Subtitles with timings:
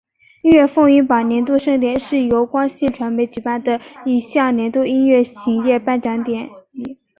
[0.41, 6.49] 音乐风云榜年度盛典是由光线传媒举办的一项年度音乐行业颁奖礼。